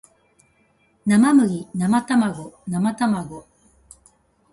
[1.05, 1.69] 生麦生
[2.17, 3.43] 卵生卵